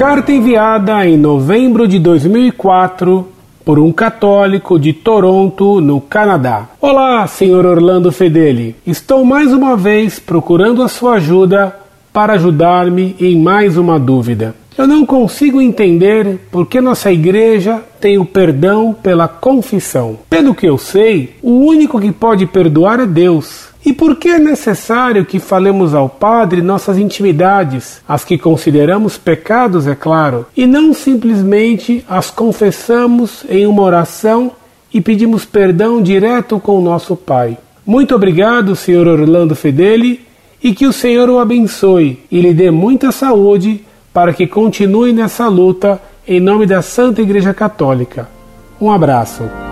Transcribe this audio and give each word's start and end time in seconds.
Carta 0.00 0.32
enviada 0.32 1.06
em 1.06 1.18
novembro 1.18 1.86
de 1.86 1.98
2004 1.98 3.28
por 3.62 3.78
um 3.78 3.92
católico 3.92 4.80
de 4.80 4.94
Toronto, 4.94 5.78
no 5.78 6.00
Canadá. 6.00 6.70
Olá, 6.80 7.26
senhor 7.26 7.66
Orlando 7.66 8.10
Fedeli. 8.10 8.74
Estou 8.86 9.26
mais 9.26 9.52
uma 9.52 9.76
vez 9.76 10.18
procurando 10.18 10.82
a 10.82 10.88
sua 10.88 11.16
ajuda 11.16 11.78
para 12.14 12.32
ajudar-me 12.32 13.14
em 13.20 13.38
mais 13.38 13.76
uma 13.76 14.00
dúvida. 14.00 14.54
Eu 14.78 14.86
não 14.86 15.04
consigo 15.04 15.60
entender 15.60 16.48
por 16.50 16.64
que 16.64 16.80
nossa 16.80 17.12
igreja 17.12 17.82
tem 18.00 18.16
o 18.16 18.24
perdão 18.24 18.94
pela 18.94 19.28
confissão. 19.28 20.20
Pelo 20.30 20.54
que 20.54 20.66
eu 20.66 20.78
sei, 20.78 21.34
o 21.42 21.66
único 21.66 22.00
que 22.00 22.10
pode 22.10 22.46
perdoar 22.46 23.00
é 23.00 23.06
Deus. 23.06 23.69
E 23.84 23.92
por 23.92 24.16
que 24.16 24.28
é 24.28 24.38
necessário 24.38 25.24
que 25.24 25.38
falemos 25.38 25.94
ao 25.94 26.08
Padre 26.08 26.60
nossas 26.60 26.98
intimidades, 26.98 28.02
as 28.06 28.24
que 28.24 28.36
consideramos 28.36 29.16
pecados, 29.16 29.86
é 29.86 29.94
claro, 29.94 30.46
e 30.56 30.66
não 30.66 30.92
simplesmente 30.92 32.04
as 32.08 32.30
confessamos 32.30 33.44
em 33.48 33.66
uma 33.66 33.82
oração 33.82 34.52
e 34.92 35.00
pedimos 35.00 35.44
perdão 35.44 36.02
direto 36.02 36.60
com 36.60 36.78
o 36.78 36.82
nosso 36.82 37.16
Pai? 37.16 37.56
Muito 37.86 38.14
obrigado, 38.14 38.76
Sr. 38.76 39.06
Orlando 39.06 39.56
Fedeli, 39.56 40.26
e 40.62 40.74
que 40.74 40.86
o 40.86 40.92
Senhor 40.92 41.30
o 41.30 41.38
abençoe 41.38 42.22
e 42.30 42.40
lhe 42.40 42.52
dê 42.52 42.70
muita 42.70 43.10
saúde 43.10 43.84
para 44.12 44.34
que 44.34 44.46
continue 44.46 45.12
nessa 45.12 45.48
luta 45.48 46.00
em 46.28 46.38
nome 46.38 46.66
da 46.66 46.82
Santa 46.82 47.22
Igreja 47.22 47.54
Católica. 47.54 48.28
Um 48.80 48.90
abraço. 48.90 49.69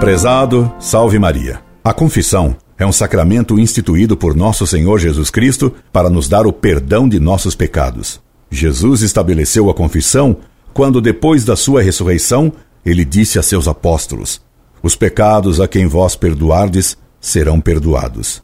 Prezado, 0.00 0.72
salve 0.78 1.18
Maria. 1.18 1.60
A 1.82 1.92
confissão 1.92 2.56
é 2.78 2.86
um 2.86 2.92
sacramento 2.92 3.58
instituído 3.58 4.16
por 4.16 4.36
nosso 4.36 4.64
Senhor 4.64 5.00
Jesus 5.00 5.28
Cristo 5.28 5.74
para 5.92 6.08
nos 6.08 6.28
dar 6.28 6.46
o 6.46 6.52
perdão 6.52 7.08
de 7.08 7.18
nossos 7.18 7.56
pecados. 7.56 8.20
Jesus 8.48 9.02
estabeleceu 9.02 9.68
a 9.68 9.74
confissão 9.74 10.36
quando, 10.72 11.00
depois 11.00 11.44
da 11.44 11.56
sua 11.56 11.82
ressurreição, 11.82 12.52
ele 12.86 13.04
disse 13.04 13.40
a 13.40 13.42
seus 13.42 13.66
apóstolos: 13.66 14.40
Os 14.80 14.94
pecados 14.94 15.60
a 15.60 15.66
quem 15.66 15.88
vós 15.88 16.14
perdoardes 16.14 16.96
serão 17.20 17.60
perdoados. 17.60 18.40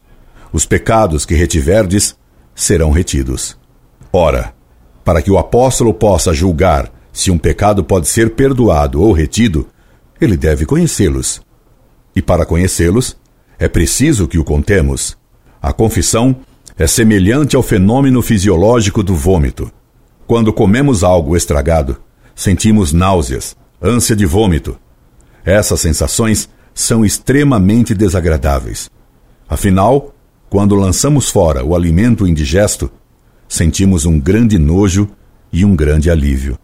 Os 0.51 0.65
pecados 0.65 1.25
que 1.25 1.35
retiverdes 1.35 2.17
serão 2.53 2.91
retidos. 2.91 3.57
Ora, 4.11 4.53
para 5.05 5.21
que 5.21 5.31
o 5.31 5.37
apóstolo 5.37 5.93
possa 5.93 6.33
julgar 6.33 6.91
se 7.13 7.31
um 7.31 7.37
pecado 7.37 7.81
pode 7.81 8.09
ser 8.09 8.31
perdoado 8.31 9.01
ou 9.01 9.13
retido, 9.13 9.67
ele 10.19 10.35
deve 10.35 10.65
conhecê-los. 10.65 11.44
E 12.15 12.21
para 12.21 12.45
conhecê-los, 12.45 13.17
é 13.59 13.67
preciso 13.67 14.27
que 14.27 14.37
o 14.39 14.43
contemos. 14.43 15.17
A 15.61 15.73
confissão 15.73 16.35
é 16.77 16.87
semelhante 16.87 17.55
ao 17.55 17.63
fenômeno 17.63 18.21
fisiológico 18.21 19.03
do 19.03 19.15
vômito. 19.15 19.71
Quando 20.27 20.53
comemos 20.53 21.03
algo 21.03 21.35
estragado, 21.35 21.97
sentimos 22.33 22.91
náuseas, 22.91 23.55
ânsia 23.81 24.15
de 24.15 24.25
vômito. 24.25 24.77
Essas 25.43 25.79
sensações 25.79 26.49
são 26.73 27.05
extremamente 27.05 27.93
desagradáveis. 27.93 28.89
Afinal, 29.47 30.13
quando 30.49 30.75
lançamos 30.75 31.29
fora 31.29 31.63
o 31.63 31.75
alimento 31.75 32.27
indigesto, 32.27 32.91
sentimos 33.47 34.05
um 34.05 34.19
grande 34.19 34.57
nojo 34.57 35.09
e 35.51 35.63
um 35.63 35.75
grande 35.75 36.09
alívio. 36.09 36.57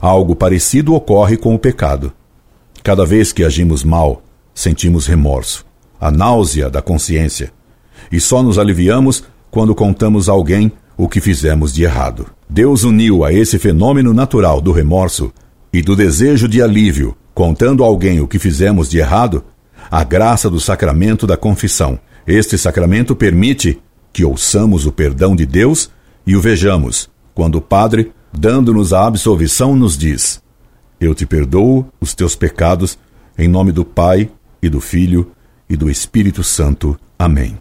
Algo 0.00 0.34
parecido 0.34 0.94
ocorre 0.94 1.36
com 1.36 1.54
o 1.54 1.58
pecado. 1.58 2.12
Cada 2.82 3.04
vez 3.04 3.32
que 3.32 3.44
agimos 3.44 3.84
mal, 3.84 4.22
sentimos 4.54 5.06
remorso, 5.06 5.64
a 6.00 6.10
náusea 6.10 6.68
da 6.68 6.82
consciência. 6.82 7.52
E 8.10 8.20
só 8.20 8.42
nos 8.42 8.58
aliviamos 8.58 9.24
quando 9.50 9.74
contamos 9.74 10.28
a 10.28 10.32
alguém 10.32 10.72
o 10.96 11.08
que 11.08 11.20
fizemos 11.20 11.72
de 11.72 11.84
errado. 11.84 12.26
Deus 12.48 12.84
uniu 12.84 13.24
a 13.24 13.32
esse 13.32 13.58
fenômeno 13.58 14.12
natural 14.12 14.60
do 14.60 14.72
remorso 14.72 15.32
e 15.72 15.82
do 15.82 15.96
desejo 15.96 16.48
de 16.48 16.62
alívio, 16.62 17.16
contando 17.34 17.82
a 17.82 17.86
alguém 17.86 18.20
o 18.20 18.28
que 18.28 18.38
fizemos 18.38 18.88
de 18.90 18.98
errado, 18.98 19.44
a 19.90 20.04
graça 20.04 20.50
do 20.50 20.60
sacramento 20.60 21.26
da 21.26 21.36
confissão. 21.36 21.98
Este 22.26 22.58
sacramento 22.58 23.16
permite 23.16 23.80
que 24.12 24.24
ouçamos 24.24 24.86
o 24.86 24.92
perdão 24.92 25.34
de 25.34 25.46
Deus 25.46 25.90
e 26.26 26.36
o 26.36 26.40
vejamos, 26.40 27.08
quando 27.34 27.56
o 27.56 27.60
Padre, 27.60 28.12
dando-nos 28.32 28.92
a 28.92 29.06
absolvição, 29.06 29.74
nos 29.74 29.96
diz: 29.96 30.42
eu 31.02 31.16
te 31.16 31.26
perdoo 31.26 31.84
os 32.00 32.14
teus 32.14 32.36
pecados, 32.36 32.96
em 33.36 33.48
nome 33.48 33.72
do 33.72 33.84
Pai, 33.84 34.30
e 34.62 34.68
do 34.68 34.80
Filho, 34.80 35.32
e 35.68 35.76
do 35.76 35.90
Espírito 35.90 36.44
Santo. 36.44 36.98
Amém. 37.18 37.58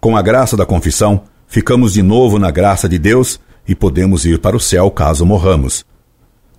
Com 0.00 0.16
a 0.16 0.22
graça 0.22 0.56
da 0.56 0.66
confissão, 0.66 1.24
ficamos 1.46 1.92
de 1.92 2.02
novo 2.02 2.38
na 2.38 2.50
graça 2.50 2.88
de 2.88 2.98
Deus 2.98 3.38
e 3.68 3.74
podemos 3.74 4.24
ir 4.24 4.38
para 4.38 4.56
o 4.56 4.60
céu 4.60 4.90
caso 4.90 5.24
morramos. 5.24 5.84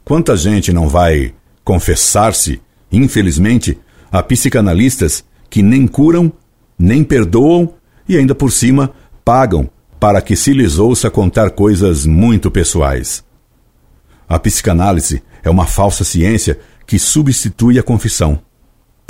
Quanta 0.05 0.37
gente 0.37 0.71
não 0.71 0.87
vai 0.87 1.33
confessar-se, 1.63 2.61
infelizmente, 2.91 3.77
a 4.11 4.21
psicanalistas 4.21 5.23
que 5.49 5.61
nem 5.61 5.87
curam, 5.87 6.31
nem 6.77 7.03
perdoam 7.03 7.73
e 8.07 8.17
ainda 8.17 8.35
por 8.35 8.51
cima 8.51 8.91
pagam 9.25 9.69
para 9.99 10.21
que 10.21 10.35
se 10.35 10.53
lhes 10.53 10.77
ouça 10.77 11.09
contar 11.09 11.51
coisas 11.51 12.05
muito 12.05 12.49
pessoais. 12.49 13.23
A 14.27 14.39
psicanálise 14.39 15.21
é 15.43 15.49
uma 15.49 15.65
falsa 15.65 16.03
ciência 16.03 16.59
que 16.87 16.97
substitui 16.97 17.77
a 17.77 17.83
confissão. 17.83 18.41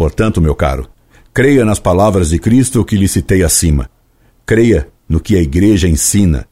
Portanto, 0.01 0.41
meu 0.41 0.55
caro, 0.55 0.89
creia 1.31 1.63
nas 1.63 1.79
palavras 1.79 2.31
de 2.31 2.39
Cristo 2.39 2.83
que 2.83 2.95
lhe 2.95 3.07
citei 3.07 3.43
acima. 3.43 3.87
Creia 4.47 4.87
no 5.07 5.19
que 5.19 5.35
a 5.37 5.39
Igreja 5.39 5.87
ensina 5.87 6.47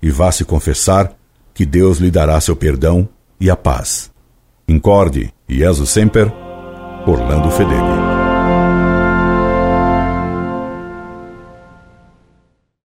e 0.00 0.10
vá 0.10 0.32
se 0.32 0.42
confessar 0.42 1.14
que 1.52 1.66
Deus 1.66 1.98
lhe 1.98 2.10
dará 2.10 2.40
seu 2.40 2.56
perdão 2.56 3.06
e 3.38 3.50
a 3.50 3.56
paz. 3.56 4.10
Incorde, 4.66 5.34
Jesus 5.46 5.90
Semper, 5.90 6.32
Orlando 7.06 7.50
Fedeli. 7.50 8.13